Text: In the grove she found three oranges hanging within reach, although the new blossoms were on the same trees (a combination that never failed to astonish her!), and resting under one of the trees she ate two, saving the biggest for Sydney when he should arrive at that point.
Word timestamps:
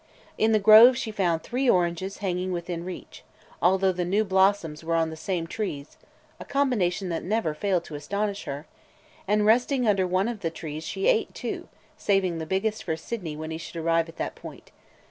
In 0.35 0.51
the 0.51 0.57
grove 0.57 0.97
she 0.97 1.11
found 1.11 1.43
three 1.43 1.69
oranges 1.69 2.17
hanging 2.25 2.51
within 2.51 2.83
reach, 2.83 3.23
although 3.61 3.91
the 3.91 4.03
new 4.03 4.23
blossoms 4.23 4.83
were 4.83 4.95
on 4.95 5.11
the 5.11 5.15
same 5.15 5.45
trees 5.45 5.95
(a 6.39 6.43
combination 6.43 7.09
that 7.09 7.21
never 7.23 7.53
failed 7.53 7.83
to 7.83 7.93
astonish 7.93 8.45
her!), 8.45 8.65
and 9.27 9.45
resting 9.45 9.87
under 9.87 10.07
one 10.07 10.27
of 10.27 10.39
the 10.39 10.49
trees 10.49 10.83
she 10.83 11.05
ate 11.05 11.35
two, 11.35 11.67
saving 11.97 12.39
the 12.39 12.47
biggest 12.47 12.83
for 12.83 12.97
Sydney 12.97 13.35
when 13.37 13.51
he 13.51 13.59
should 13.59 13.75
arrive 13.77 14.09
at 14.09 14.17
that 14.17 14.33
point. 14.33 14.71